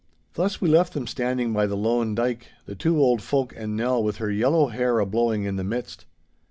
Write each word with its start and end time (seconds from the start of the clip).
Thus 0.33 0.59
we 0.59 0.67
left 0.67 0.93
them 0.93 1.05
standing 1.05 1.53
by 1.53 1.67
the 1.67 1.77
loan 1.77 2.15
dyke, 2.15 2.47
the 2.65 2.73
two 2.73 2.97
old 2.99 3.21
folk 3.21 3.53
and 3.55 3.77
Nell 3.77 4.03
with 4.03 4.17
her 4.17 4.31
yellow 4.31 4.69
hair 4.69 4.97
a 4.97 5.05
blowing 5.05 5.43
in 5.43 5.57
the 5.57 5.63
midst. 5.63 6.05